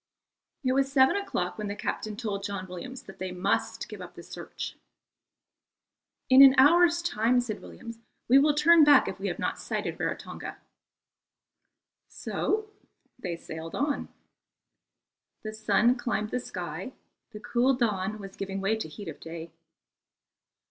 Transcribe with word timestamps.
It 0.63 0.71
was 0.73 0.91
seven 0.91 1.15
o'clock 1.15 1.59
when 1.59 1.67
the 1.67 1.75
captain 1.75 2.17
told 2.17 2.41
John 2.43 2.67
Williams 2.67 3.03
that 3.03 3.19
they 3.19 3.31
must 3.31 3.87
give 3.87 4.01
up 4.01 4.15
the 4.15 4.23
search. 4.23 4.75
"In 6.27 6.41
an 6.41 6.55
hour's 6.57 7.03
time," 7.03 7.39
said 7.39 7.61
Williams, 7.61 7.99
"we 8.27 8.39
will 8.39 8.55
turn 8.55 8.83
back 8.83 9.07
if 9.07 9.19
we 9.19 9.27
have 9.27 9.37
not 9.37 9.59
sighted 9.59 9.99
Rarotonga." 9.99 10.55
So 12.07 12.71
they 13.19 13.35
sailed 13.35 13.75
on. 13.75 14.09
The 15.43 15.53
sun 15.53 15.95
climbed 15.97 16.31
the 16.31 16.39
sky, 16.39 16.93
the 17.29 17.39
cool 17.39 17.75
dawn 17.75 18.17
was 18.17 18.35
giving 18.35 18.59
way 18.59 18.77
to 18.77 18.87
the 18.87 18.91
heat 18.95 19.07
of 19.07 19.19
day. 19.19 19.51